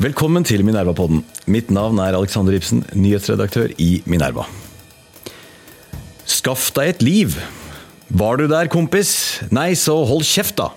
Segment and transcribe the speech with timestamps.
[0.00, 1.18] Velkommen til Minerva-podden.
[1.52, 4.46] Mitt navn er Alexander Ibsen, nyhetsredaktør i Minerva.
[6.24, 7.36] Skaff deg et liv.
[8.08, 9.10] Var du der, kompis?
[9.52, 10.70] Nei, så hold kjeft, da!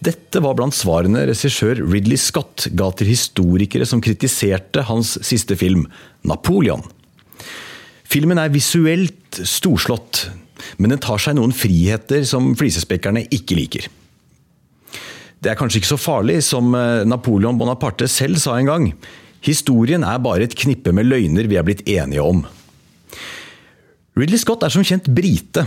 [0.00, 5.84] Dette var blant svarene regissør Ridley Scott ga til historikere som kritiserte hans siste film,
[6.24, 6.88] Napoleon.
[8.08, 10.30] Filmen er visuelt storslått,
[10.80, 13.92] men den tar seg noen friheter som flisespekkerne ikke liker.
[15.42, 16.70] Det er kanskje ikke så farlig, som
[17.10, 18.84] Napoleon Bonaparte selv sa en gang.
[19.42, 22.44] Historien er bare et knippe med løgner vi er blitt enige om.
[24.14, 25.64] Ridley Scott er som kjent brite,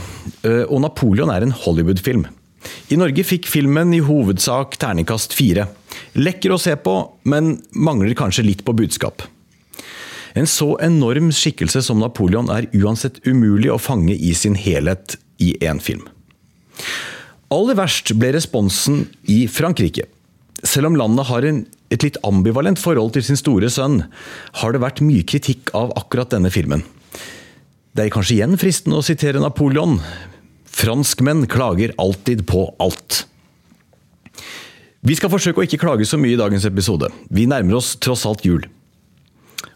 [0.69, 2.23] og Napoleon er en Hollywood-film.
[2.93, 5.67] I Norge fikk filmen i hovedsak terningkast fire.
[6.15, 6.95] Lekker å se på,
[7.27, 9.25] men mangler kanskje litt på budskap.
[10.35, 15.55] En så enorm skikkelse som Napoleon er uansett umulig å fange i sin helhet i
[15.63, 16.07] én film.
[17.53, 20.07] Aller verst ble responsen i Frankrike.
[20.65, 21.61] Selv om landet har en,
[21.93, 24.01] et litt ambivalent forhold til sin store sønn,
[24.61, 26.81] har det vært mye kritikk av akkurat denne filmen.
[27.95, 29.99] Det er kanskje igjen fristende å sitere Napoleon.
[30.65, 33.23] Franskmenn klager alltid på alt.
[35.05, 37.11] Vi skal forsøke å ikke klage så mye i dagens episode.
[37.29, 38.65] Vi nærmer oss tross alt jul.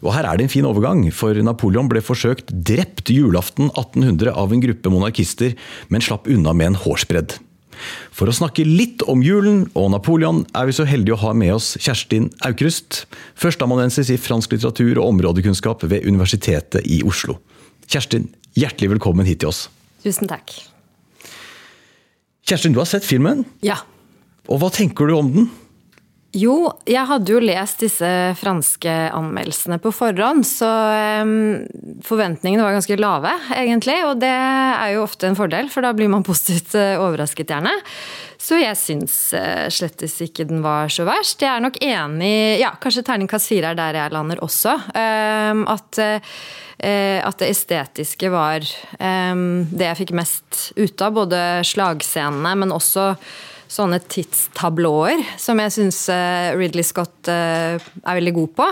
[0.00, 4.50] Og her er det en fin overgang, for Napoleon ble forsøkt drept julaften 1800 av
[4.50, 5.54] en gruppe monarkister,
[5.88, 7.38] men slapp unna med en hårsbredd.
[8.20, 11.54] For å snakke litt om julen og Napoleon er vi så heldige å ha med
[11.54, 13.06] oss Kjerstin Aukrust,
[13.40, 17.38] førsteamanuensis i fransk litteratur og områdekunnskap ved Universitetet i Oslo.
[17.88, 18.26] Kjerstin,
[18.60, 19.62] hjertelig velkommen hit til oss.
[20.04, 20.52] Tusen takk.
[22.44, 23.46] Kjerstin, du har sett filmen?
[23.64, 23.78] Ja.
[24.52, 25.48] Og hva tenker du om den?
[26.30, 28.08] Jo, jeg hadde jo lest disse
[28.38, 30.68] franske anmeldelsene på forhånd, så
[31.26, 31.32] um,
[32.06, 33.96] forventningene var ganske lave, egentlig.
[34.06, 37.74] Og det er jo ofte en fordel, for da blir man positivt overrasket, gjerne.
[38.38, 41.42] Så jeg syns uh, slettes ikke den var så verst.
[41.42, 42.32] Jeg er nok enig
[42.62, 44.78] Ja, kanskje terningkast fire er der jeg lander også.
[44.94, 46.40] Um, at uh,
[46.80, 48.64] at det estetiske var
[48.96, 51.12] um, det jeg fikk mest ut av.
[51.18, 53.10] Både slagscenene, men også
[53.70, 56.02] sånne tidstablåer, som jeg syns
[56.58, 58.66] Ridley Scott er veldig god på.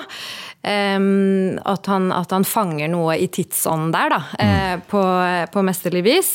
[0.68, 4.82] At han, at han fanger noe i tidsånden der, da, mm.
[4.90, 5.02] på,
[5.54, 6.32] på mesterlig vis.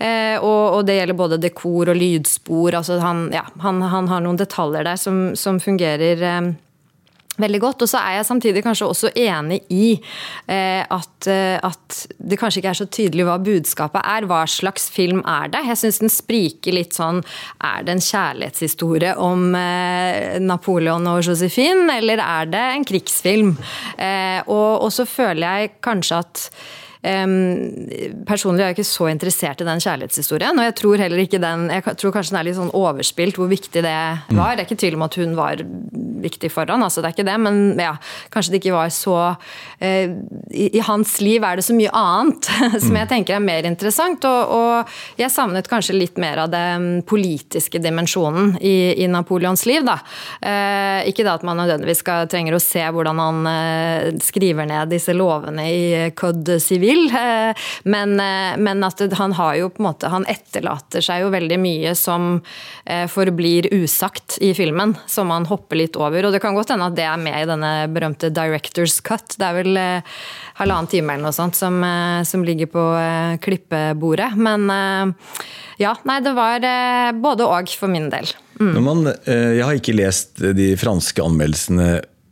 [0.00, 2.78] Og, og, det gjelder både dekor og lydspor.
[2.78, 6.22] Altså han, ja, han, han har noen detaljer der som, som fungerer
[7.42, 7.84] veldig godt.
[7.84, 9.92] Og så er jeg samtidig kanskje også enig i
[10.50, 14.28] eh, at, at, det kanskje ikke er så tydelig hva budskapet er.
[14.30, 15.64] Hva slags film er det?
[15.70, 17.22] Jeg syns den spriker litt sånn
[17.66, 23.56] Er det en kjærlighetshistorie om eh, Napoleon og Josephine, eller er det en krigsfilm?
[23.96, 26.46] Eh, og, og så føler jeg kanskje at
[27.00, 30.58] personlig er jeg ikke så interessert i den kjærlighetshistorien.
[30.58, 33.48] Og jeg tror heller ikke den Jeg tror kanskje den er litt sånn overspilt hvor
[33.48, 33.94] viktig det
[34.28, 34.28] var.
[34.28, 34.36] Mm.
[34.36, 35.62] Det er ikke tvil om at hun var
[36.20, 37.94] viktig for han, altså det er ikke det, men ja,
[38.28, 40.10] kanskje det ikke var så uh,
[40.50, 42.50] i, hans liv er det så mye annet
[42.84, 44.26] som jeg tenker er mer interessant.
[44.28, 49.86] Og, og, jeg savnet kanskje litt mer av den politiske dimensjonen i, i Napoleons liv,
[49.88, 49.96] da.
[50.44, 54.92] Uh, ikke da at man nødvendigvis skal, trenger å se hvordan han uh, skriver ned
[54.92, 55.82] disse lovene i
[56.18, 57.06] Code Civil vil.
[57.20, 61.32] Eh, men, eh, men, at han har jo på en måte Han etterlater seg jo
[61.32, 62.40] veldig mye som
[62.84, 66.26] eh, forblir usagt i filmen, som han hopper litt over.
[66.26, 69.36] Og det kan godt hende at det er med i denne berømte director's cut.
[69.38, 69.80] Det er vel
[70.60, 71.80] halvannen time eller noe sånt som,
[72.26, 72.84] som ligger på
[73.42, 74.32] klippebordet.
[74.36, 74.66] Men
[75.80, 76.64] ja, nei, det var
[77.16, 78.28] både og for min del.
[78.60, 78.74] Mm.
[78.84, 81.88] Man, jeg har ikke lest de franske anmeldelsene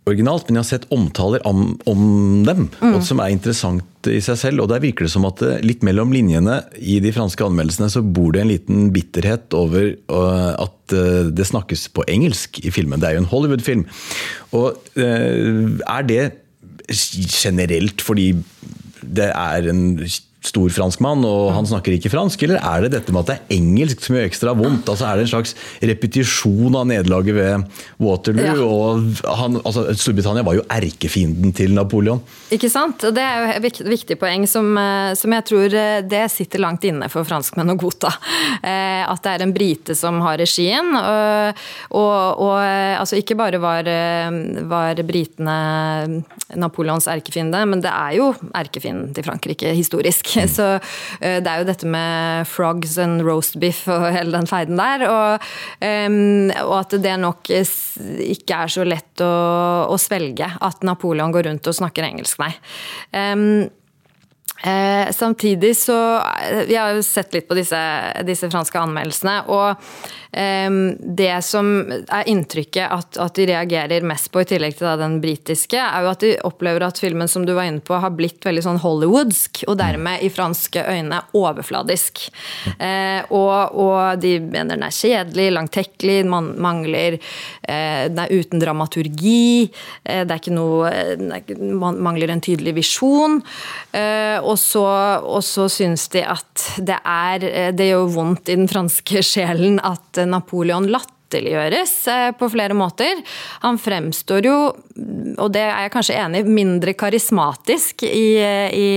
[0.09, 2.03] originalt, men jeg har sett omtaler om, om
[2.47, 2.99] dem, mm.
[3.07, 4.65] som er interessant i seg selv.
[4.65, 8.03] og Der virker det som at det, litt mellom linjene i de franske anmeldelsene så
[8.03, 13.01] bor det en liten bitterhet over uh, at uh, det snakkes på engelsk i filmen.
[13.01, 13.87] Det er jo en Hollywood-film.
[14.57, 16.23] Og Er det
[16.89, 18.31] generelt fordi
[19.03, 20.01] det er en
[20.45, 22.43] stor franskmann, og han snakker ikke fransk?
[22.47, 24.87] Eller er det dette med at det er engelsk som gjør ekstra vondt?
[24.93, 28.45] Altså Er det en slags repetisjon av nederlaget ved Waterloo?
[28.47, 28.55] Ja.
[28.63, 32.23] og han, altså Storbritannia var jo erkefienden til Napoleon.
[32.55, 33.03] Ikke sant?
[33.09, 36.63] Og det er jo et viktig, poeng som, eh, som jeg tror eh, det sitter
[36.63, 38.15] langt inne for franskmenn å godta.
[38.59, 40.89] Eh, At det er en brite som har regien.
[40.99, 41.61] Og,
[41.97, 43.87] og, og altså ikke bare var,
[44.69, 45.55] var britene
[46.59, 50.28] Napoleons erkefiende, men det er jo erkefienden til Frankrike historisk.
[50.57, 54.79] Så eh, det er jo dette med frogs and roast beef og hele den feiden
[54.81, 55.07] der.
[55.09, 55.49] Og,
[55.83, 59.33] um, og at det nok ikke er så lett å,
[59.89, 62.53] å svelge at Napoleon går rundt og snakker engelsk, nei.
[63.17, 63.69] Em,
[64.63, 67.79] Eh, samtidig så eh, Vi har jo sett litt på disse,
[68.27, 69.37] disse franske anmeldelsene.
[69.55, 69.69] Og
[70.35, 74.97] eh, det som er inntrykket at, at de reagerer mest på, i tillegg til da,
[74.99, 78.17] den britiske, er jo at de opplever at filmen som du var inne på, har
[78.19, 79.63] blitt veldig sånn hollywoodsk.
[79.71, 82.27] Og dermed i franske øyne overfladisk.
[82.83, 88.61] Eh, og, og de mener den er kjedelig, langtekkelig, man mangler eh, Den er uten
[88.61, 89.71] dramaturgi.
[90.03, 90.91] Eh, det er ikke noe
[91.79, 93.39] Man mangler en tydelig visjon.
[93.95, 94.85] Eh, og så,
[95.23, 99.81] og så syns de at det er eh, Det gjør vondt i den franske sjelen
[99.85, 100.89] at eh, Napoleon
[102.09, 103.21] eh, på flere måter.
[103.61, 104.57] Han fremstår jo,
[105.37, 108.41] og det er jeg kanskje enig i, mindre karismatisk i,
[108.73, 108.89] i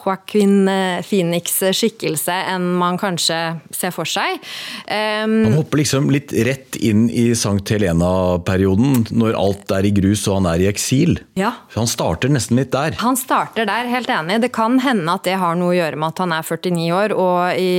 [0.00, 3.38] Joaquin eh, Phoenix' skikkelse enn man kanskje
[3.74, 4.40] ser for seg.
[4.86, 10.26] Um, Han hopper liksom litt rett inn i Sankt Helena-perioden, når alt er i grus
[10.28, 11.18] og han er i eksil.
[11.38, 11.52] Ja.
[11.72, 12.96] Så han starter nesten litt der.
[13.02, 14.40] Han starter der, helt enig.
[14.44, 17.14] Det kan hende at det har noe å gjøre med at han er 49 år,
[17.16, 17.70] og i,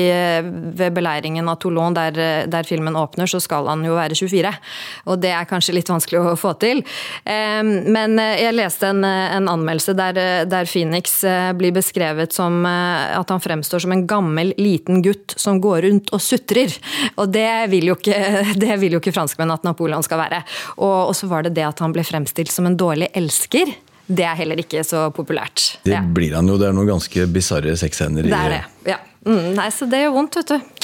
[0.78, 4.54] ved beleiringen av Toulon, der, der filmen åpner, så skal han jo være 24.
[5.12, 6.84] Og det er kanskje litt vanskelig å få til.
[7.26, 10.20] Um, Men jeg leste en, en anmeldelse der,
[10.50, 15.36] der Phoenix eh, blir beskrevet som eh, at han fremstår som en gammel, liten gutt
[15.40, 16.74] som går rundt og sutrer.
[17.16, 18.18] Og det vil jo ikke,
[18.64, 20.44] det vil jo ikke franskmenn at Napoleon skal være.
[20.80, 23.74] Og, og så var det det at han ble fremstilt som en dårlig elsker.
[24.12, 25.78] Det er heller ikke så populært.
[25.88, 26.58] Det blir han jo.
[26.60, 28.28] Det er noen ganske bisarre sexscener.
[28.28, 28.64] Det er det.
[28.92, 29.00] Ja.
[29.24, 30.81] Mm, nei, så det gjør vondt, vet du.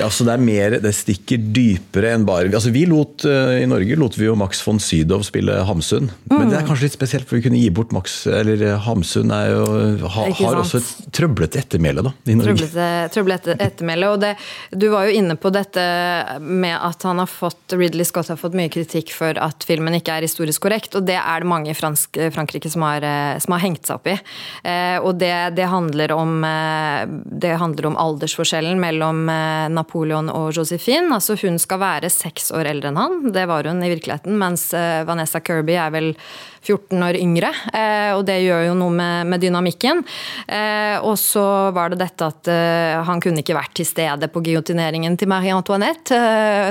[0.00, 3.68] Ja, så det er mer, det stikker dypere enn bare altså Vi lot, eh, I
[3.70, 6.08] Norge lot vi jo Max von Sydow spille Hamsun.
[6.32, 9.30] Men det er kanskje litt spesielt, for vi kunne gi bort Max Eller eh, Hamsun
[9.34, 9.66] er jo,
[10.16, 12.14] ha, har også et trøblete ettermæle, da.
[12.26, 12.56] I Norge.
[12.56, 14.10] Trøblete, trøblete ettermæle.
[14.10, 14.32] Og det,
[14.74, 15.84] du var jo inne på dette
[16.42, 20.16] med at han har fått, Ridley Scott har fått mye kritikk for at filmen ikke
[20.16, 23.54] er historisk korrekt, og det er det mange i fransk, Frankrike som har, eh, som
[23.54, 24.18] har hengt seg opp i.
[24.66, 27.06] Eh, og det, det, handler om, eh,
[27.44, 31.10] det handler om aldersforskjellen mellom eh, Napoleon og Josephine.
[31.14, 34.70] Altså hun skal være seks år eldre enn han, det var hun i virkeligheten, mens
[34.76, 36.10] eh, Vanessa Kirby er vel
[36.62, 40.04] 14 år yngre, eh, og det gjør jo noe med, dynamikken.
[40.46, 41.44] Eh, og så
[41.74, 42.50] var det dette at
[43.08, 46.18] han kunne ikke vært til stede på giotineringen til Marie Antoinette,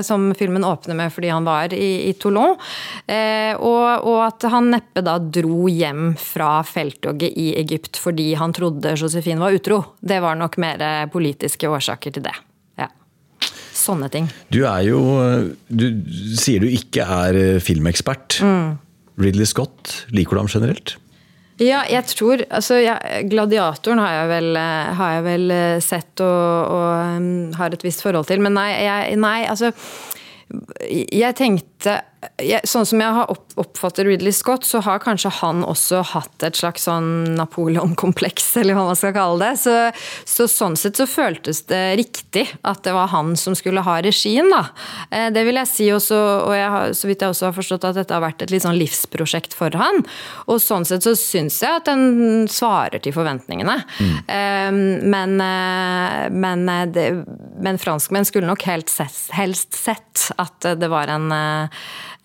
[0.08, 2.56] som filmen åpner med fordi han var i, Toulon.
[2.56, 9.44] Og, at han neppe da dro hjem fra felttoget i Egypt fordi han trodde Josephine
[9.44, 9.82] var utro.
[10.00, 12.38] Det var nok mer politiske årsaker til det.
[13.82, 14.30] Sånne ting.
[14.54, 15.02] Du er jo
[15.68, 15.88] Du
[16.38, 18.42] sier du ikke er eh, filmekspert.
[18.46, 18.76] Mm.
[19.22, 20.96] Ridley Scott, liker du ham generelt?
[21.62, 22.96] Ja, jeg tror altså, ja,
[23.30, 28.02] Gladiatoren har jeg vel, eh, har jeg vel eh, sett og, og har et visst
[28.06, 28.42] forhold til.
[28.42, 29.72] Men nei, jeg, nei altså
[30.90, 32.00] Jeg tenkte
[32.42, 36.44] jeg, Sånn som jeg har opp, oppfatter Ridley Scott, så har kanskje han også hatt
[36.46, 39.56] et slags sånn Napoleon-kompleks, eller hva man skal kalle det.
[39.64, 39.74] Så,
[40.30, 44.52] så sånn sett så føltes det riktig at det var han som skulle ha regien,
[44.54, 44.64] da.
[45.10, 47.98] Eh, Det vil jeg si også, og jeg så vidt jeg også har forstått at
[48.02, 50.04] dette har vært et litt sånn livsprosjekt for han.
[50.48, 53.80] Og sånn sett så syns jeg at den svarer til forventningene.
[54.28, 57.08] Eh, Men, eh, men, eh, det,
[57.62, 59.02] men franskmenn skulle nok helst,
[59.34, 61.30] helst sett at det var en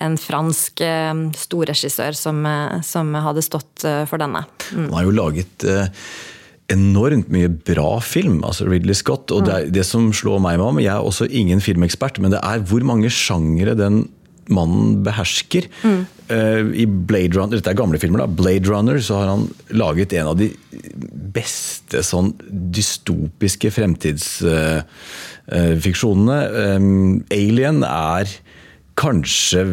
[0.04, 4.44] en fransk eh, storregissør som, eh, som hadde stått eh, for denne.
[4.72, 5.66] Han har jo laget
[6.72, 9.30] enormt mye bra film, altså Ridley Scott.
[9.34, 12.30] Og det, er, det som slår meg med ham, jeg er også ingen filmekspert, men
[12.34, 13.96] det er hvor mange sjangere den
[14.52, 15.64] mannen behersker.
[15.82, 16.06] Mm.
[16.26, 18.28] I Blade Runner, dette er gamle filmer, da.
[18.30, 19.42] Blade Runner så har han
[19.74, 20.48] laget en av de
[21.34, 22.30] beste sånn
[22.74, 26.38] dystopiske fremtidsfiksjonene.
[27.34, 28.24] Alien er
[28.96, 29.66] kanskje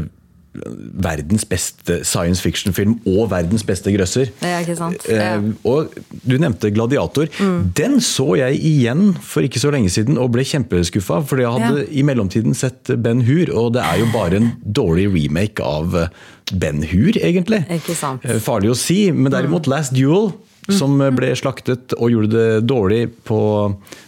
[1.03, 4.29] verdens beste science fiction-film og verdens beste grøsser.
[4.43, 5.05] Ja, ikke sant?
[5.09, 5.35] Ja.
[5.37, 7.29] Eh, og du nevnte 'Gladiator'.
[7.77, 11.23] Den så jeg igjen for ikke så lenge siden og ble kjempeskuffa.
[11.25, 15.09] For jeg hadde i mellomtiden sett Ben Hur, og det er jo bare en dårlig
[15.13, 16.07] remake av eh,
[16.53, 17.65] Ben Hur, egentlig.
[17.69, 18.21] Ikke sant.
[18.25, 20.33] Eh, Farlig å si, men derimot Last Duel
[20.69, 23.39] som ble slaktet og gjorde det dårlig på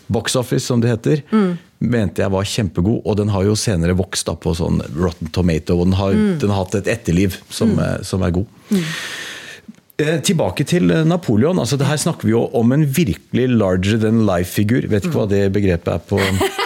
[0.08, 1.24] box office, som det heter.
[1.90, 5.78] Mente jeg var kjempegod, og den har jo senere vokst da på sånn Rotten Tomato.
[5.80, 8.46] Og den har, den har hatt et etterliv som, eh, som er god.
[9.98, 11.60] Eh, Tilbake til Napoleon.
[11.60, 14.90] altså det Her snakker vi jo om en virkelig larger than life-figur.
[14.92, 16.20] Vet ikke hva det begrepet er på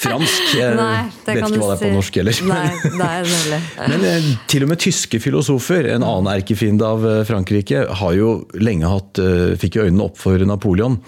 [0.00, 0.50] fransk.
[0.60, 1.92] Jeg Nei, det vet kan ikke hva det er på si.
[1.96, 2.40] norsk heller.
[2.50, 3.60] Nei, det er nemlig.
[3.92, 8.32] Men eh, til og med tyske filosofer, en annen erkefiende av eh, Frankrike, har jo
[8.58, 10.98] lenge hatt, eh, fikk jo øynene opp for Napoleon.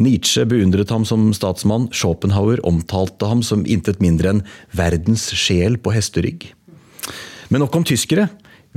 [0.00, 1.88] Nietzsche beundret ham som statsmann.
[1.94, 4.44] Schopenhauer omtalte ham som intet mindre enn
[4.76, 6.50] verdens sjel på hesterygg.
[7.50, 8.28] Men nok om tyskere.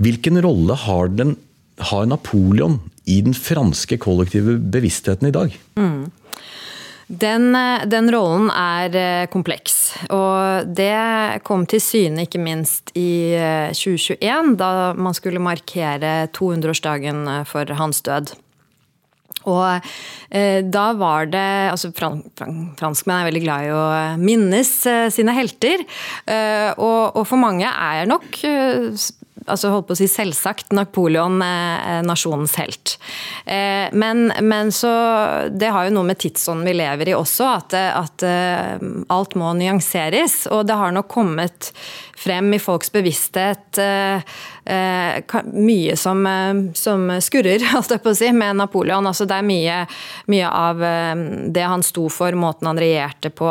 [0.01, 1.35] Hvilken rolle har, den,
[1.91, 5.55] har Napoleon i den franske kollektive bevisstheten i dag?
[7.07, 13.35] Den, eh, den rollen er eh, kompleks, og det kom til syne ikke minst i
[13.35, 18.33] eh, 2021, da man skulle markere 200-årsdagen for hans død.
[19.49, 19.83] Og
[20.31, 23.83] eh, da var det altså fran, fran, Franskmenn er veldig glad i å
[24.21, 25.83] minnes eh, sine helter.
[26.23, 28.93] Eh, og, og for mange er nok eh,
[29.47, 32.95] altså holdt på å si selvsagt Napoleon eh, nasjonens helt.
[33.45, 34.91] Eh, men, men så
[35.51, 38.25] Det har jo noe med tidsånden vi lever i også, at, eh, at
[39.13, 40.43] alt må nyanseres.
[40.53, 41.71] Og det har nok kommet
[42.23, 43.79] frem i folks bevissthet
[44.63, 46.21] mye som,
[46.77, 49.09] som skurrer, holdt jeg på å si, med Napoleon.
[49.09, 49.79] Altså det er mye,
[50.31, 50.79] mye av
[51.51, 53.49] det han sto for, måten han regjerte på,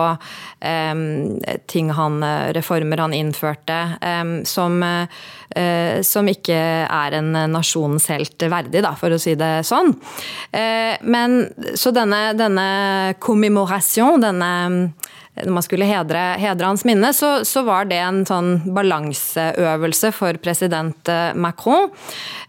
[1.69, 2.25] ting han,
[2.57, 3.79] reformer han innførte,
[4.49, 4.81] som,
[6.03, 6.57] som ikke
[6.87, 9.93] er en nasjonens helt verdig, da, for å si det sånn.
[10.51, 14.93] Eh, Men så denne, denne commemoration, denne
[15.33, 20.37] når man skulle hedre, hedre hans minne, så, så var det en sånn balanseøvelse for
[20.45, 21.89] president eh, Macron.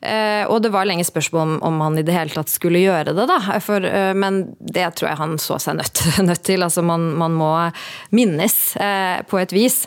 [0.03, 3.15] Eh, og det var lenge spørsmål om, om han i det hele tatt skulle gjøre
[3.15, 3.39] det, da.
[3.63, 6.67] For, eh, men det tror jeg han så seg nødt, nødt til.
[6.67, 7.53] Altså man, man må
[8.11, 8.59] minnes
[9.29, 9.83] på et vis.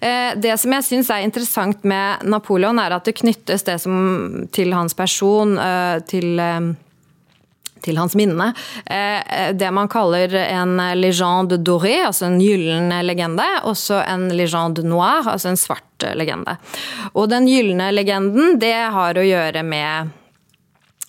[0.00, 4.72] Det som jeg syns er interessant med Napoleon, er at det knyttes det som til
[4.74, 5.56] hans person,
[6.08, 6.40] til
[7.82, 8.52] til hans minne.
[8.86, 15.26] Eh, Det man kaller en legende doré, altså en gyllen legende, også en legende noir,
[15.26, 16.58] altså en svart legende.
[17.14, 20.14] Og den gylne legenden, det har å gjøre med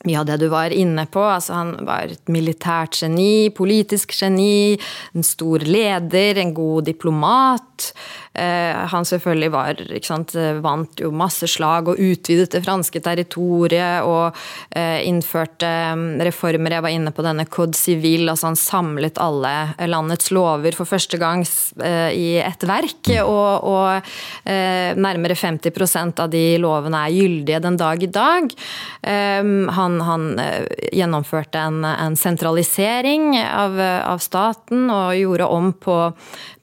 [0.08, 1.20] mye av det du var inne på.
[1.20, 4.80] Altså, han var et militært geni, politisk geni,
[5.14, 7.90] en stor leder, en god diplomat.
[8.34, 14.38] Eh, han selvfølgelig var, sant, vant jo masse slag og utvidet det franske territoriet og
[14.78, 16.78] eh, innførte mm, reformer.
[16.78, 19.54] Jeg var inne på denne Code Civil, altså han samlet alle
[19.90, 21.42] landets lover for første gang
[21.84, 23.12] eh, i et verk.
[23.24, 24.12] Og, og
[24.46, 28.54] eh, nærmere 50% av de lovene er gyldige den dag i dag.
[29.02, 35.98] Eh, han, han eh, gjennomførte en, en sentralisering av, av staten og gjorde om på,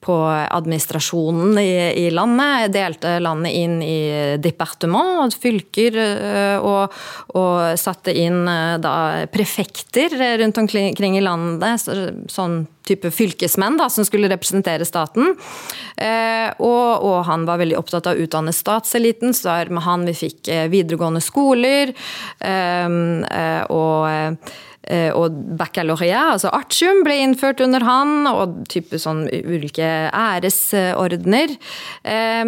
[0.07, 2.73] på administrasjonen i, i landet.
[2.75, 6.93] Delte landet inn i departement, fylker, eh, og,
[7.39, 8.95] og satte inn eh, da
[9.33, 11.81] prefekter rundt omkring i landet.
[11.85, 11.95] så-
[12.31, 15.33] Sånn type fylkesmenn da, som skulle representere staten.
[15.99, 20.05] Eh, og, og han var veldig opptatt av å utdanne statseliten, så det med han
[20.07, 21.91] vi fikk eh, videregående skoler.
[23.27, 24.39] eh, og
[25.17, 31.57] og baccalaureat, altså artium, ble innført under han, og type sånn ulike æresordner.
[32.07, 32.45] Eh,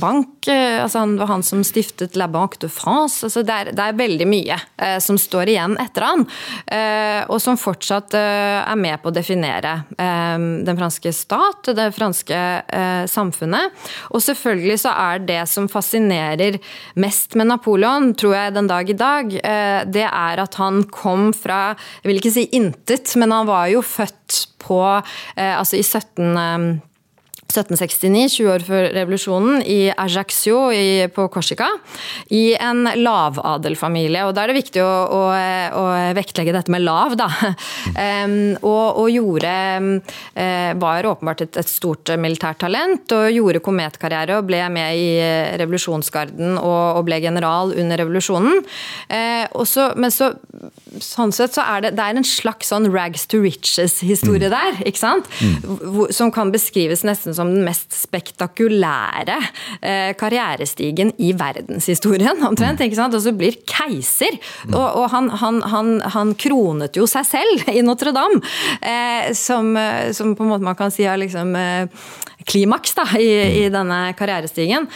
[0.00, 3.24] Bank, eh, altså han var han som stiftet La Banque de France.
[3.24, 6.26] altså Det er, det er veldig mye eh, som står igjen etter han,
[6.66, 10.36] eh, og som fortsatt eh, er med på å definere eh,
[10.68, 13.72] den franske stat, det franske eh, samfunnet.
[14.12, 16.60] Og selvfølgelig så er det som fascinerer
[17.00, 21.30] mest med Napoleon, tror jeg den dag i dag, eh, det er at han kom
[21.36, 21.53] fra,
[22.02, 24.80] jeg vil ikke si intet, men han var jo født på,
[25.36, 26.82] eh, altså i 17...
[27.54, 31.68] eh, 1769, 20 år før revolusjonen, i Ajaccio i, på Korsika.
[32.34, 34.24] I en lavadelfamilie.
[34.26, 35.22] Og da er det viktig å, å,
[35.80, 35.84] å
[36.16, 37.30] vektlegge dette med lav, da.
[37.94, 39.88] Um, og, og gjorde um,
[40.80, 45.08] Var åpenbart et, et stort militært talent, og gjorde kometkarriere og ble med i
[45.60, 48.64] revolusjonsgarden og, og ble general under revolusjonen.
[49.10, 50.32] Uh, og så, men så
[51.02, 55.00] sånn sett så er det, det er en slags sånn rags to riches-historie der, ikke
[55.00, 55.30] sant?
[55.40, 56.06] Mm.
[56.14, 59.38] som kan beskrives nesten som den mest spektakulære
[59.80, 62.82] eh, karrierestigen i verdenshistorien, omtrent.
[62.84, 63.16] ikke sant?
[63.16, 64.38] Og så blir keiser.
[64.72, 68.42] Og, og han, han, han, han kronet jo seg selv i Notre-Dame,
[68.80, 71.54] eh, som, eh, som på en måte man kan si er liksom
[72.48, 74.86] klimaks da, i, i, denne karrierestigen.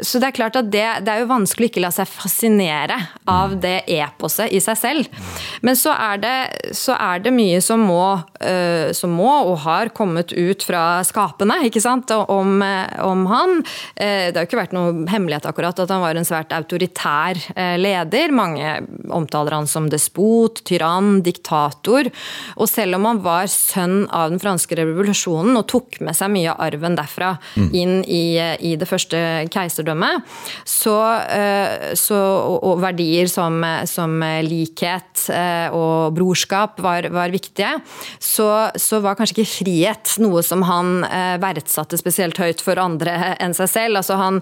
[0.00, 2.96] så det er klart at det, det, er jo vanskelig å ikke la seg fascinere
[3.30, 5.20] av det eposet i seg selv.
[5.64, 6.36] Men så er det,
[6.76, 11.60] så er det mye som må, uh, som må, og har kommet ut fra skapene
[11.68, 12.60] ikke sant, om,
[13.04, 13.60] om han.
[13.94, 17.40] Uh, det har jo ikke vært noe hemmelighet akkurat at han var en svært autoritær
[17.54, 18.34] uh, leder.
[18.34, 18.78] Mange
[19.12, 22.10] omtaler han som despot, tyrann, diktator.
[22.58, 26.52] Og selv om han var sønn av den franske revolusjonen og tok med seg mye
[26.52, 27.68] av arven derfra mm.
[27.76, 29.18] inn i, i, det første
[29.52, 30.26] keiserdømmet,
[30.68, 30.96] så,
[31.28, 32.18] eh, så
[32.60, 37.76] og, verdier som, som likhet eh, og brorskap var, var viktige,
[38.18, 43.34] så, så, var kanskje ikke frihet noe som han eh, verdsatte spesielt høyt for andre
[43.40, 44.00] enn seg selv.
[44.00, 44.40] Altså han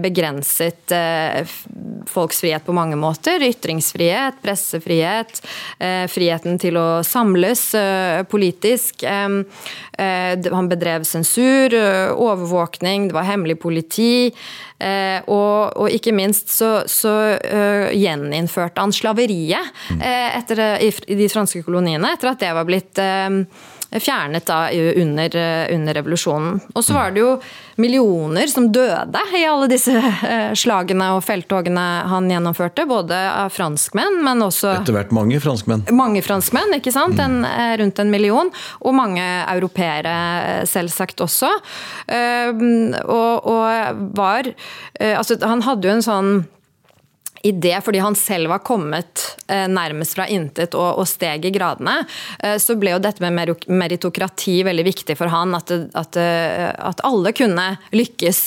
[0.00, 0.92] begrenset
[2.10, 3.42] folks frihet på mange måter.
[3.44, 5.40] Ytringsfrihet, pressefrihet,
[6.10, 7.62] friheten til å samles
[8.30, 9.04] politisk.
[9.06, 11.76] Han bedrev sensur,
[12.16, 14.30] overvåkning, det var hemmelig politi.
[14.80, 17.12] Og, og ikke minst så, så
[17.92, 19.68] gjeninnførte han slaveriet
[20.00, 23.02] etter, i de franske koloniene, etter at det var blitt
[23.98, 25.36] fjernet da under,
[25.74, 26.60] under, revolusjonen.
[26.74, 27.32] Og så var det jo
[27.80, 32.86] millioner som døde i alle disse eh, slagene og felttogene han gjennomførte.
[32.90, 35.82] Både av franskmenn, men også Etter hvert mange franskmenn.
[35.96, 37.18] Mange franskmenn, ikke sant.
[37.22, 38.52] En, eh, rundt en million.
[38.80, 41.50] Og mange europeere, eh, selvsagt også.
[42.10, 44.48] Og, og var
[45.00, 46.30] Altså, han hadde jo en sånn
[47.42, 51.52] i det, fordi han selv var kommet eh, nærmest fra intet og, og steg i
[51.54, 52.02] gradene,
[52.44, 55.54] eh, så ble jo dette med meritokrati veldig viktig for han.
[55.56, 57.66] At, at, eh, at alle kunne
[57.96, 58.42] lykkes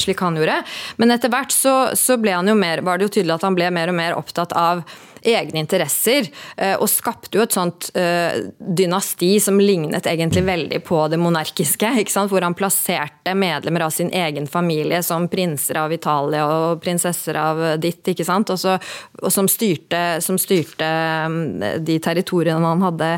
[0.00, 0.60] slik han gjorde.
[1.00, 3.56] Men etter hvert så, så ble han jo mer, var det jo tydelig at han
[3.58, 4.82] ble mer og mer opptatt av
[5.22, 11.00] egne interesser, eh, og skapte jo et sånt eh, dynasti som lignet egentlig veldig på
[11.08, 11.92] det monarkiske.
[12.28, 17.80] hvor han plasserte medlemmer av sin egen familie som prinser av Italia og prinsesser av
[17.80, 18.50] ditt, ikke sant?
[18.50, 18.78] Og, så,
[19.22, 20.84] og som, styrte, som, styrte,
[21.28, 23.10] mm, de territoriene han hadde,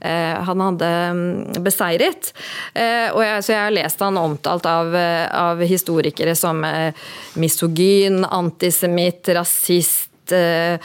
[0.00, 2.32] eh, han hadde mm, beseiret.
[3.12, 6.62] Og jeg, så jeg har lest han omtalt av, av historikere som
[7.38, 10.78] misogyn, antisemitt, rasist, uh,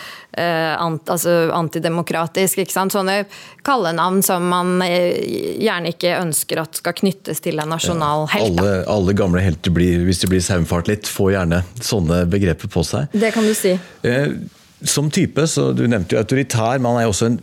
[0.81, 2.63] ant, altså antidemokratisk.
[2.63, 2.95] ikke sant?
[2.95, 3.19] Sånne
[3.67, 5.19] kallenavn som man eh,
[5.61, 8.43] gjerne ikke ønsker at skal knyttes til en nasjonal ja.
[8.47, 12.85] Alle, alle, gamle helter, blir, hvis de blir saumfart litt, får gjerne sånne begreper på
[12.87, 13.11] seg.
[13.13, 13.75] Det kan du si.
[14.05, 14.37] Uh,
[14.85, 17.37] som type, så Du nevnte jo autoritær, men han er jo også en,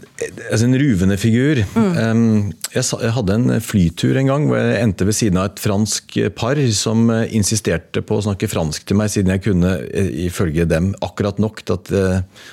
[0.50, 1.60] altså en ruvende figur.
[1.74, 2.52] Mm.
[2.74, 6.60] Jeg, hadde en flytur en gang hvor jeg endte ved siden av et fransk par
[6.78, 10.92] som eh, insisterte på å snakke fransk til meg, siden jeg kunne, eh, ifølge dem,
[11.02, 12.44] akkurat nok til at eh,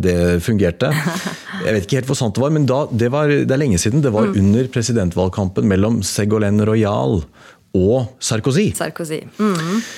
[0.00, 0.88] det fungerte.
[1.66, 3.80] Jeg vet ikke helt hvor sant det var, men da, det, var, det er lenge
[3.82, 4.00] siden.
[4.04, 4.36] Det var mm.
[4.40, 7.18] under presidentvalgkampen mellom Ségolène Royal
[7.76, 8.70] og Sarkozy.
[8.78, 9.24] Sarkozy.
[9.36, 9.82] Mm.
[9.82, 9.88] Eh,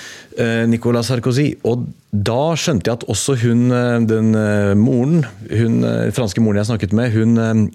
[0.71, 1.53] Nicolas Sarkozy.
[1.67, 5.85] Og da skjønte jeg at også hun, eh, den eh, moren, hun
[6.17, 7.71] franske moren jeg snakket med, hun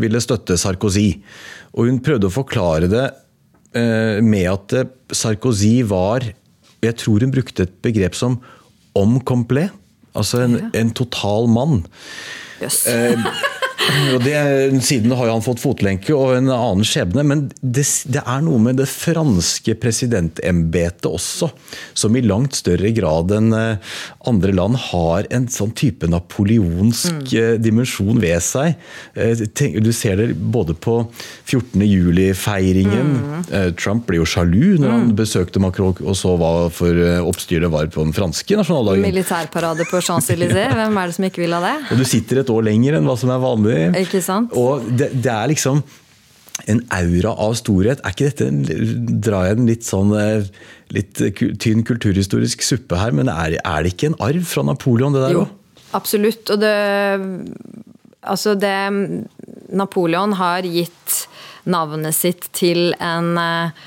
[0.00, 1.18] ville støtte Sarkozy.
[1.76, 3.06] Og hun prøvde å forklare det
[4.24, 4.72] med at
[5.12, 6.24] Sarkozy var
[6.80, 8.38] Jeg tror hun brukte et begrep som
[8.96, 9.68] om complet.
[10.16, 11.82] Altså en, en total mann.
[12.62, 12.86] Yes.
[14.14, 14.36] Og det,
[14.84, 18.80] Siden har han fått fotlenke og en annen skjebne, men det, det er noe med
[18.80, 21.50] det franske presidentembetet også,
[21.96, 27.62] som i langt større grad enn eh, andre land har en sånn type napoleonsk mm.
[27.62, 28.76] dimensjon ved seg.
[29.14, 29.44] Eh,
[29.82, 30.98] du ser det både på
[31.44, 31.84] 14.
[31.84, 33.12] juli-feiringen.
[33.16, 33.74] Mm.
[33.78, 34.94] Trump ble jo sjalu når mm.
[34.94, 39.04] han besøkte Macron og så hva for oppstyr det var på den franske nasjonaldagen.
[39.06, 41.76] Militærparade på Champs-Élysées, hvem er det som ikke vil ha det?
[41.92, 43.65] Og du sitter et år lenger enn hva som er vanlig
[44.02, 44.54] ikke sant?
[44.56, 45.82] Og det, det, er liksom
[46.72, 48.00] en aura av storhet.
[48.00, 48.48] Er ikke dette
[49.26, 50.48] Drar jeg en litt sånn eh,
[50.94, 51.20] litt
[51.62, 55.42] tynn kulturhistorisk suppe her, men er, er det ikke en arv fra Napoleon, det der
[55.44, 55.54] òg?
[55.96, 56.48] Absolutt.
[56.52, 56.76] Og det
[58.26, 58.74] Altså, det
[59.70, 61.26] Napoleon har gitt
[61.70, 63.84] navnet sitt til en Eh,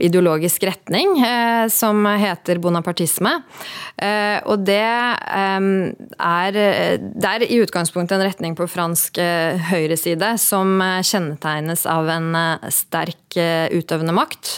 [0.00, 3.32] ideologisk retning eh, som heter bonapartisme.
[3.96, 9.20] Eh, og det er, det er i utgangspunktet en retning på fransk
[9.70, 12.30] høyreside som kjennetegnes av en
[12.72, 14.52] sterk utøvende makt.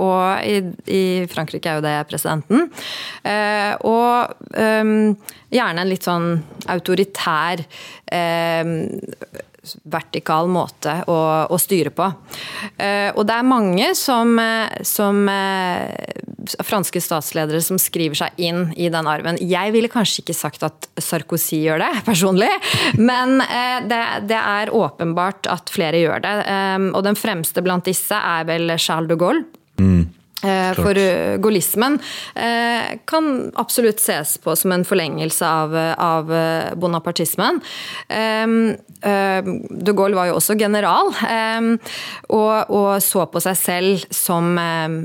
[0.00, 2.68] Og i, i Frankrike er jo det presidenten.
[3.84, 4.36] Og
[5.52, 6.30] gjerne en litt sånn
[6.72, 7.64] autoritær
[9.88, 11.18] vertikal måte å,
[11.50, 12.08] å styre på.
[12.78, 14.36] Uh, og det er mange som,
[14.86, 19.40] som uh, franske statsledere som skriver seg inn i den arven.
[19.42, 22.50] Jeg ville kanskje ikke sagt at Sarkozy gjør det, personlig,
[22.98, 23.40] men
[23.90, 26.34] det, det, er åpenbart at flere gjør det.
[26.94, 29.46] Og den fremste blant disse er vel Charles de Gaulle.
[30.46, 31.98] Eh, for eh, gaullismen
[32.34, 36.30] eh, kan absolutt ses på som en forlengelse av, av
[36.78, 37.60] bonapartismen.
[38.06, 41.10] De Gaulle var jo også general,
[42.32, 44.56] og, og, så på seg selv som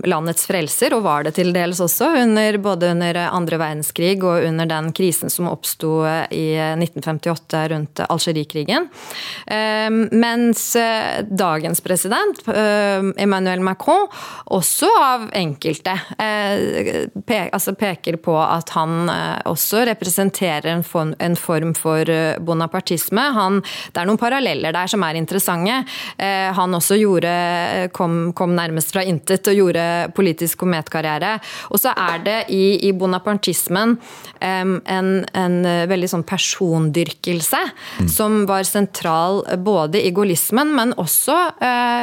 [0.08, 4.69] landets frelser, og var det til dels også, under, både under andre verdenskrig og under
[4.69, 6.01] den krisen som oppsto
[6.34, 8.89] i 1958 rundt Algerie-krigen.
[10.12, 10.65] Mens
[11.30, 14.08] dagens president, Emmanuel Macron,
[14.58, 20.84] også av av enkelte eh, pe altså peker på at han eh, også representerer en
[20.84, 23.24] form, en form for eh, bonapartisme.
[23.36, 25.82] Han, det er noen paralleller der som er interessante.
[26.22, 27.32] Han også gjorde,
[27.96, 29.84] kom, kom nærmest fra intet og gjorde
[30.15, 31.38] politisk kometkarriere.
[31.72, 33.96] Og så er det i, i bonapartismen
[34.41, 35.58] en, en,
[35.91, 37.62] veldig sånn persondyrkelse
[38.02, 38.10] mm.
[38.12, 41.38] som var sentral både i gaullismen, men også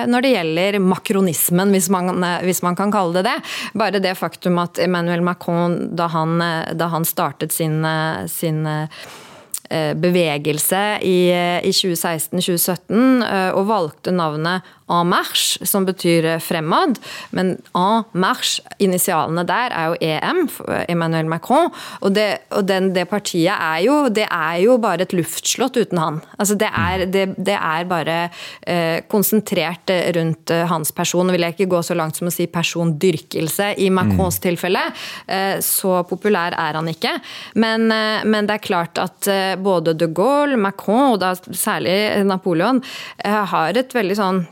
[0.09, 3.41] når det gjelder makronismen, hvis man, hvis man kan kalle kalle det det.
[3.79, 6.39] Bare det faktum at Emmanuel Macron, da han,
[6.75, 7.85] da han startet sin,
[8.29, 11.31] sin eh, bevegelse i,
[11.63, 16.99] i 2016-2017 eh, og valgte navnet En Marche, som betyr fremad.
[17.31, 20.45] Men En Marche, initialene der, er jo EM,
[20.89, 21.71] Emmanuel Macron.
[22.01, 26.01] Og, det, og den, det partiet er jo, det er jo bare et luftslott uten
[26.01, 26.21] han.
[26.39, 28.19] Altså det, er, det, det er bare
[28.67, 31.33] eh, konsentrert rundt eh, hans person.
[31.35, 34.45] Vil jeg ikke gå så langt som å si persondyrkelse i Macrons mm.
[34.45, 34.85] tilfelle.
[35.27, 37.15] Eh, så populær er han ikke.
[37.55, 42.25] Men, eh, men, det er klart at eh, både de Gaulle, Macron og da særlig
[42.29, 42.83] Napoleon
[43.25, 44.47] eh, har et veldig sånn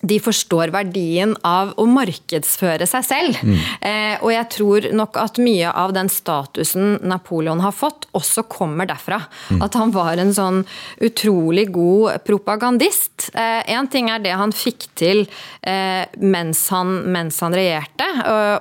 [0.00, 3.38] de forstår verdien av å markedsføre seg selv.
[3.42, 3.56] Mm.
[3.82, 8.86] Eh, og jeg tror nok at mye av den statusen Napoleon har fått, også kommer
[8.86, 9.20] derfra.
[9.50, 9.62] Mm.
[9.66, 10.60] At han var en sånn
[11.02, 13.30] utrolig god propagandist.
[13.34, 15.24] Én eh, ting er det han fikk til
[15.66, 18.06] eh, mens, han, mens, han, regjerte,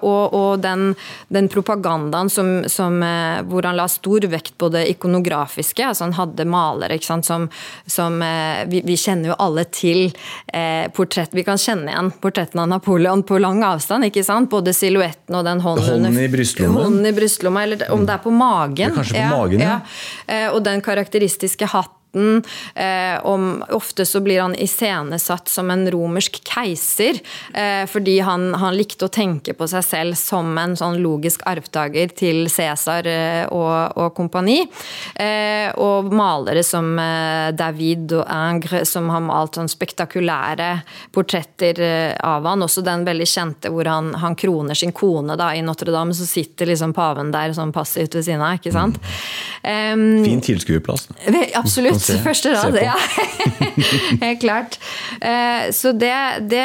[0.01, 0.89] og, og den,
[1.33, 5.85] den, propagandaen som, som, eh, hvor han la stor vekt på det ikonografiske.
[5.85, 7.47] altså Han hadde malere som,
[7.85, 10.07] som eh, vi, vi, kjenner jo alle til
[10.53, 14.05] eh, portrett portrett vi kan kjenne igjen portrettene av Napoleon på lang avstand.
[14.05, 14.49] ikke sant?
[14.49, 16.83] Både silhuetten og den hånden, hånden i brystlomma.
[16.83, 18.75] Hånden i brystlomma, Eller om det er på magen.
[18.75, 19.79] Det er kanskje på ja, magen, ja.
[20.27, 20.33] ja.
[20.33, 22.43] Eh, og den karakteristiske hatten Midten.
[22.75, 27.19] Eh, om, ofte så blir han iscenesatt som en romersk keiser,
[27.53, 32.11] eh, fordi han, han, likte å tenke på seg selv som en sånn logisk arvtaker
[32.17, 34.67] til Cæsar eh, og, og, kompani.
[35.15, 40.69] Eh, og malere som eh, David og Ingres, som har malt sånn spektakulære
[41.15, 42.65] portretter eh, av han.
[42.65, 46.69] Også den veldig kjente hvor han, han kroner sin kone da, i Notre-Dame, så sitter
[46.69, 48.59] liksom paven der sånn passivt ved siden av.
[48.59, 49.01] ikke sant?
[49.01, 49.17] Mm.
[49.67, 51.09] Um, fin tilskuerplass.
[51.59, 52.93] Absolutt se, første rad, ja.
[54.23, 54.77] Helt klart.
[55.19, 56.13] Uh, så det,
[56.47, 56.63] det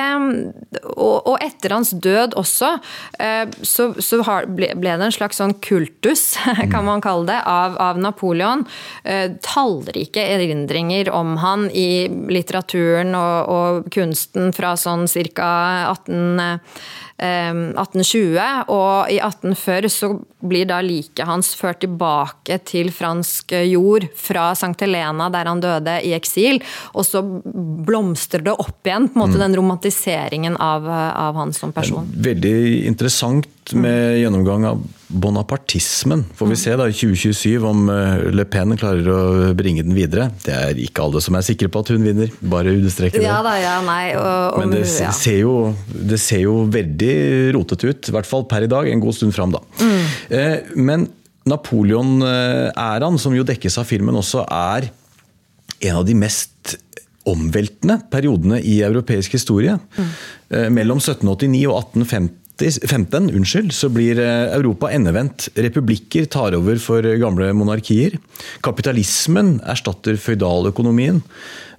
[0.93, 2.77] og, og, etter hans død også,
[3.19, 6.37] uh, så, så ble, det en slags sånn kultus,
[6.73, 8.63] kan man kalle det, av, av Napoleon.
[9.03, 15.51] Uh, tallrike erindringer om han i litteraturen og, og kunsten fra sånn ca.
[15.91, 16.63] 18
[17.23, 20.11] 1820, ehm, og i 1840 så
[20.43, 24.75] blir da liket hans ført tilbake til fransk jord fra St.
[24.83, 26.59] Helena, der han døde i eksil.
[26.97, 29.45] Og så blomstrer det opp igjen, på en måte, mm.
[29.47, 32.11] den romantiseringen av, av han som person.
[32.27, 32.57] Veldig
[32.91, 36.25] interessant med gjennomgang av bonapartismen.
[36.37, 39.21] Får vi se da i 2027 om eh, Le Pen klarer å
[39.57, 40.31] bringe den videre.
[40.45, 43.27] Det er ikke alle som er sikre på at hun vinner, bare understreke det.
[43.27, 44.15] Ja da, ja, nei.
[44.19, 45.13] Og, Men det, ja.
[45.17, 45.57] ser jo,
[45.93, 47.15] det, ser jo, veldig
[47.57, 49.63] rotete ut, i hvert fall per i dag, en god stund fram da.
[49.83, 50.03] Mm.
[50.39, 51.09] Eh, men
[51.49, 54.93] Napoleon-æraen, som jo dekkes av filmen også, er
[55.83, 56.77] en av de mest
[57.29, 59.75] omveltende periodene i europeisk historie.
[59.99, 60.13] Mm.
[60.75, 65.49] Mellom 1789 og 1850 15 unnskyld, så blir eh, Europa endevendt.
[65.59, 68.19] Republikker tar over for gamle monarkier.
[68.65, 71.23] Kapitalismen erstatter føydaløkonomien.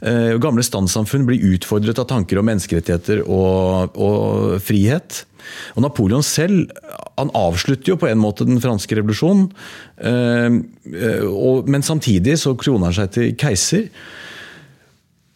[0.03, 5.23] Eh, gamle standsamfunn blir utfordret av tanker om menneskerettigheter og, og frihet.
[5.75, 6.71] Og Napoleon selv
[7.17, 9.49] han avslutter jo på en måte den franske revolusjonen,
[10.01, 10.59] eh,
[11.69, 13.87] men samtidig så kroner han seg til keiser.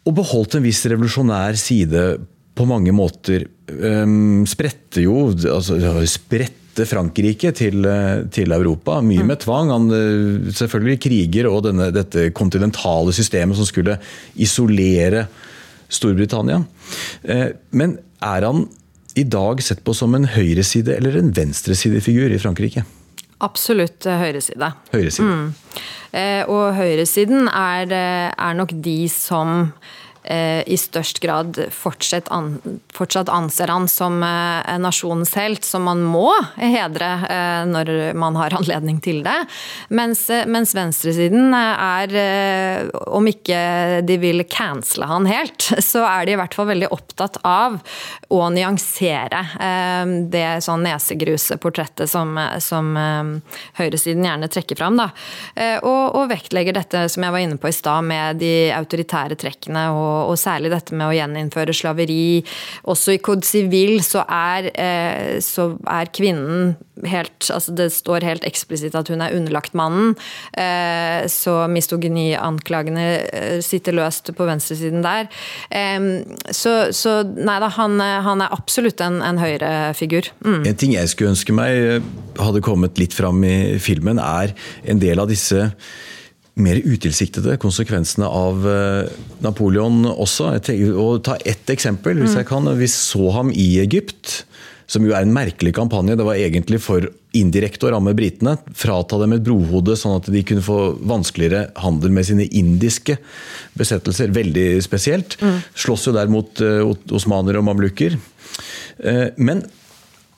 [0.07, 2.07] Og beholdt en viss revolusjonær side
[2.57, 5.77] på mange måter um, spredte jo altså,
[6.09, 9.71] spredte Frankrike til, eh, til Europa, mye med tvang.
[9.73, 13.97] Han eh, selvfølgelig kriger og denne, dette kontinentale systemet som skulle
[14.35, 15.25] isolere
[15.89, 16.61] Storbritannia.
[17.23, 18.67] Eh, men er han
[19.17, 22.85] i dag sett på som en høyreside- eller en venstresidefigur i Frankrike?
[23.41, 24.71] Absolutt høyreside.
[24.93, 25.25] Høyreside.
[25.25, 25.49] Mm.
[26.49, 29.67] Og høyresiden er, er nok de som
[30.27, 32.27] i størst grad fortsatt
[33.31, 38.99] anser han som eh, nasjonens helt, som man må hedre eh, når man har anledning
[39.03, 39.37] til det.
[39.87, 42.15] Mens, mens venstresiden er,
[43.07, 47.39] om ikke de vil cancele han helt, så er de i hvert fall veldig opptatt
[47.47, 47.79] av
[48.33, 49.43] å nyansere
[50.31, 52.91] det sånn nesegruseportrettet som, som
[53.77, 54.99] høyresiden gjerne trekker fram.
[54.99, 55.09] Da.
[55.85, 59.87] Og, og vektlegger dette som jeg var inne på i stad, med de autoritære trekkene
[59.95, 62.41] og og, særlig dette med å gjeninnføre slaveri.
[62.89, 66.75] Også i Code Civil så er, eh, så er kvinnen
[67.05, 70.15] helt altså Det står helt eksplisitt at hun er underlagt mannen.
[70.57, 75.29] Eh, så misogynianklagene eh, sitter løst på venstresiden der.
[76.57, 80.31] Så, så nei da, han, han, er absolutt en, en høyrefigur.
[80.41, 80.65] Mm.
[80.65, 82.01] En ting jeg skulle ønske meg
[82.41, 84.53] hadde kommet litt fram i filmen, er
[84.89, 85.69] en del av disse
[86.57, 89.09] mer utilsiktede konsekvensene av eh,
[89.45, 90.51] Napoleon også.
[90.93, 92.67] Og ta ett eksempel, hvis jeg kan.
[92.79, 94.41] Vi så ham i Egypt,
[94.89, 96.17] som jo er en merkelig kampanje.
[96.17, 98.55] Det var egentlig for indirekte å ramme britene.
[98.77, 103.19] Frata dem et brohode, sånn at de kunne få vanskeligere handel med sine indiske
[103.77, 104.33] besettelser.
[104.35, 105.37] Veldig spesielt.
[105.43, 105.61] Mm.
[105.77, 106.81] Slåss jo der mot uh,
[107.13, 108.17] osmanere og mamlukker.
[109.03, 109.65] Uh, men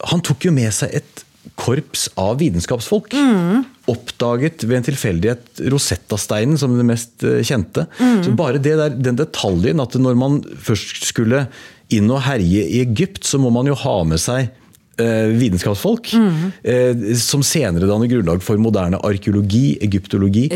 [0.09, 1.25] han tok jo med seg et
[1.57, 3.13] korps av vitenskapsfolk.
[3.13, 3.63] Mm.
[3.89, 7.87] Oppdaget ved en tilfeldighet Rosettasteinen som det mest eh, kjente.
[7.99, 8.21] Mm.
[8.25, 11.47] Så bare der, den detaljen at når man først skulle
[11.93, 14.51] inn og herje i Egypt, så må man jo ha med seg
[14.99, 16.11] vitenskapsfolk.
[16.13, 16.51] Mm.
[16.63, 20.47] Eh, som senere danner grunnlag for moderne arkeologi, egyptologi.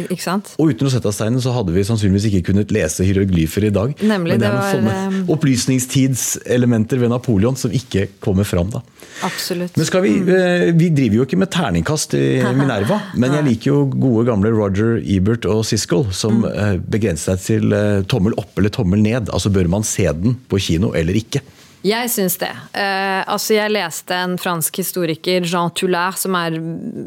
[0.58, 3.94] Og uten Rosetta-steinen så hadde vi sannsynligvis ikke kunnet lese hieroglyfer i dag.
[4.02, 8.72] Nemlig, Men det, det var sånne opplysningstidselementer ved Napoleon som ikke kommer fram.
[8.74, 8.84] da.
[9.24, 9.78] Absolutt.
[9.78, 10.30] Men vi, mm.
[10.36, 12.26] eh, vi driver jo ikke med terningkast i
[12.60, 16.50] Minerva, men jeg liker jo gode gamle Roger Ebert og Siskel, som mm.
[16.54, 19.32] Eh, begrenser seg til eh, tommel opp eller tommel ned.
[19.34, 21.42] Altså bør man se den på kino eller ikke?
[21.84, 22.52] Jeg syns det.
[22.80, 26.56] Eh, altså jeg leste en fransk historiker, Jean Toulard, som er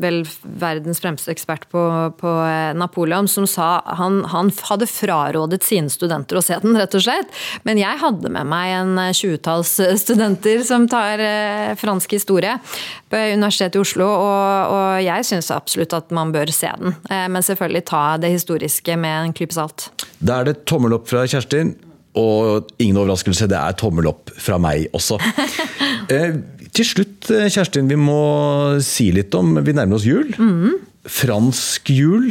[0.02, 0.20] vel
[0.60, 1.80] verdens fremste ekspert på,
[2.20, 6.92] på eh, Napoleon, som sa han, han hadde frarådet sine studenter å se den, rett
[6.92, 7.32] og slett.
[7.64, 9.72] Men jeg hadde med meg en tjuetalls
[10.04, 12.58] studenter som tar eh, fransk historie
[13.08, 16.92] på Universitetet i Oslo, og, og jeg syns absolutt at man bør se den.
[17.08, 19.88] Eh, men selvfølgelig ta det historiske med en klype salt.
[20.20, 21.78] Da er det tommel opp fra Kjerstin.
[22.16, 25.20] Og ingen overraskelse, det er tommel opp fra meg også.
[26.06, 26.36] Eh,
[26.70, 30.28] til slutt, eh, Kjerstin, vi må si litt om Vi nærmer oss jul.
[30.38, 30.76] Mm.
[31.10, 32.28] Fransk jul.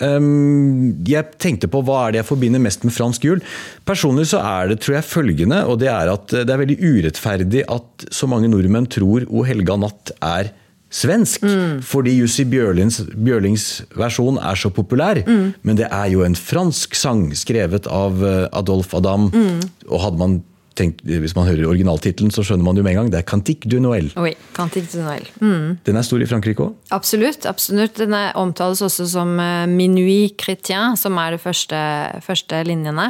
[0.00, 3.44] Um, jeg tenkte på hva er det jeg forbinder mest med fransk jul.
[3.88, 7.62] Personlig så er det tror jeg, følgende, og det er at det er veldig urettferdig
[7.72, 10.50] at så mange nordmenn tror O helga natt er
[10.96, 11.44] svensk.
[11.44, 11.78] Mm.
[11.84, 13.66] Fordi Jussi Bjørlings, Bjørlings,
[13.98, 15.20] versjon er så populær.
[15.26, 15.54] Mm.
[15.66, 19.30] Men det er jo en fransk sang skrevet av eh, Adolf Adam.
[19.34, 19.64] Mm.
[19.90, 20.38] Og hadde man
[20.76, 23.10] tenkt, hvis man hører originaltittelen, så skjønner man jo med en gang.
[23.12, 24.10] Det er Cantique du Noël.
[24.20, 25.26] Oui, Cantique du Noël.
[25.40, 25.78] Mm.
[25.86, 26.74] Den er stor i Frankrike òg?
[26.94, 27.46] Absolutt.
[27.48, 27.98] absolutt.
[28.00, 31.80] Den omtales også som eh, Minuit chrétien, som er de første,
[32.24, 33.08] første linjene.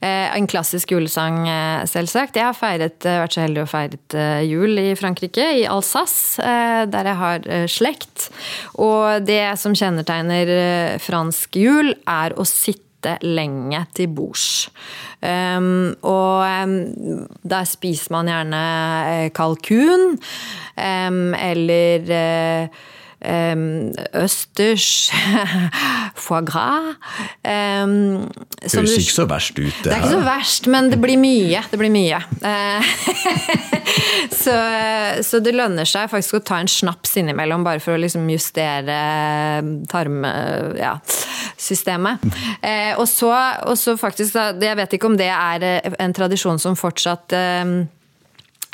[0.00, 2.38] Eh, en klassisk julesang, eh, selvsagt.
[2.38, 6.42] Jeg har feiret, vært så heldig å feire jul i Frankrike, i Alsace,
[6.90, 8.28] der jeg har slekt.
[8.82, 14.68] Og det som kjennetegner fransk jul, er å sitte sitte lenge til bords.
[15.22, 18.62] Um, og um, der spiser man gjerne
[19.26, 20.18] uh, kalkun,
[20.76, 22.68] um, eller uh,
[24.16, 25.10] østers,
[26.26, 26.94] foie gras.
[27.42, 28.30] Um,
[28.62, 29.74] Høres ikke så verst ut.
[29.82, 31.60] Det, det er ikke så verst, men det blir mye.
[31.70, 32.18] Det blir mye.
[32.50, 32.82] Eh,
[34.42, 34.56] så,
[35.26, 38.98] så, det lønner seg faktisk å ta en snaps innimellom, bare for å liksom justere
[39.92, 42.16] tarmsystemet.
[42.26, 43.30] Ja, eh, og, så,
[43.66, 44.30] og så faktisk,
[44.62, 45.58] jeg vet ikke om det er
[45.94, 47.64] en tradisjon som fortsatt Eh,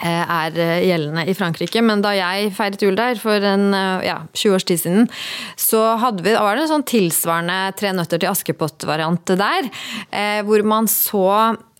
[0.02, 1.82] er eh, gjeldende i Frankrike.
[1.84, 5.10] Men da jeg feiret jul der for en eh, ja, 20 års tid siden,
[5.56, 5.82] så
[6.22, 9.68] vi, var det en sånn tilsvarende Tre nøtter til Askepott-variant der.
[10.46, 11.28] Hvor man så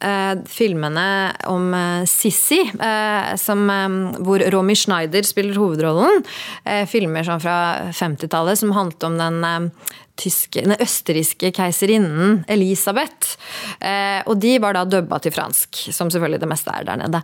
[0.02, 1.06] eh, filmene
[1.50, 3.96] om eh, eh, eh,
[4.26, 6.22] hvor Romy Schneider spiller hovedrollen.
[6.64, 7.56] Eh, filmer sånn fra
[7.94, 13.36] 50-tallet som handlet om den eh, tyske, den østerrikske keiserinnen Elisabeth.
[13.80, 17.22] Eh, og de var da dubba til fransk, som selvfølgelig det meste er der nede.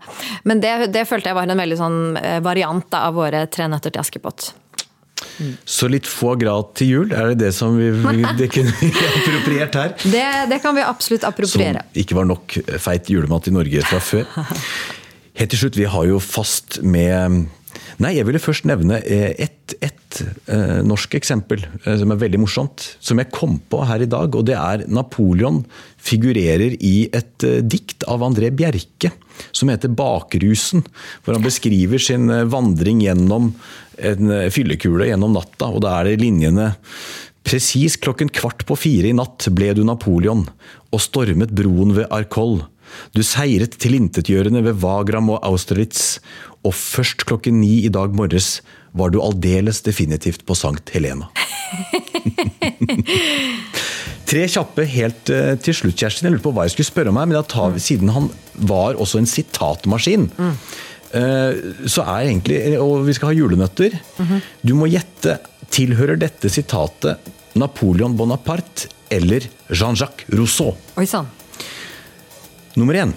[0.48, 3.68] Men det, det følte jeg var en veldig sånn eh, variant da, av våre Tre
[3.70, 4.50] nøtter til Askepott.
[5.66, 7.90] Så litt få grad til jul, er det det som vi,
[8.38, 9.94] det kunne vi appropriert her?
[10.02, 11.84] Det, det kan vi absolutt appropriere.
[11.86, 14.26] Som ikke var nok feit julemat i Norge fra før.
[15.38, 17.46] Helt til slutt, vi har jo fast med
[17.98, 19.34] Nei, jeg ville først nevne eh,
[20.48, 22.84] eh, norsk eksempel eh, som er veldig morsomt.
[23.00, 25.62] Som jeg kom på her i dag, og det er Napoleon
[25.98, 29.12] figurerer i et eh, dikt av André Bjerke
[29.52, 30.86] som heter 'Bakrusen'.
[31.22, 33.52] Hvor han beskriver sin eh, vandring gjennom
[33.98, 36.72] en eh, fyllekule gjennom natta, og da er det linjene
[37.48, 40.42] Presis klokken kvart på fire i natt ble du Napoleon
[40.92, 42.58] og stormet broen ved Arcoll.
[43.16, 46.18] Du seiret tilintetgjørende ved Wagram og Austerlitz,
[46.66, 48.58] og først klokken ni i dag morges
[48.92, 51.28] var du aldeles definitivt på Sankt Helena.
[54.28, 56.28] Tre kjappe helt eh, til slutt, Kjerstin.
[56.28, 58.28] Jeg lurte på hva jeg skulle spørre om her, men tar vi, siden han
[58.68, 60.54] var også en sitatmaskin, mm.
[61.88, 63.94] så er egentlig Og vi skal ha julenøtter.
[64.60, 65.38] Du må gjette
[65.72, 70.76] tilhører dette sitatet Napoleon Bonaparte eller Jean-Jacques Rousseau.
[70.96, 71.28] Oi sann.
[72.76, 73.14] Nummer én.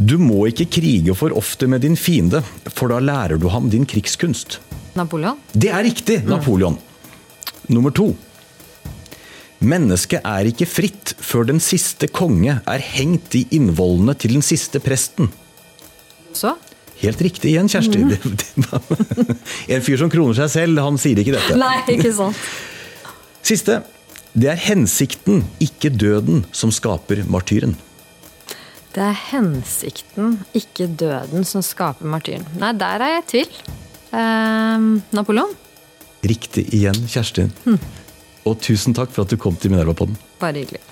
[0.00, 2.40] Du må ikke krige for ofte med din fiende,
[2.72, 4.56] for da lærer du ham din krigskunst.
[4.96, 5.36] Napoleon?
[5.52, 6.78] Det er riktig, Napoleon.
[7.68, 8.14] Nummer to.
[9.60, 14.80] Mennesket er ikke fritt før den siste konge er hengt i innvollene til den siste
[14.80, 15.28] presten.
[16.32, 16.54] Så?
[17.02, 18.00] Helt riktig igjen, Kjersti.
[18.08, 18.18] Det,
[19.76, 21.60] en fyr som kroner seg selv, han sier ikke dette.
[21.60, 22.40] Nei, ikke sant.
[23.44, 23.82] Siste.
[24.32, 27.76] Det er hensikten, ikke døden, som skaper martyren.
[28.90, 32.46] Det er hensikten, ikke døden, som skaper martyren.
[32.58, 33.58] Nei, der er jeg i tvil.
[34.10, 35.52] Eh, Napoleon?
[36.26, 37.52] Riktig igjen, Kjerstin.
[38.44, 40.18] Og tusen takk for at du kom til Minerva-podden.
[40.42, 40.82] Bare hyggelig.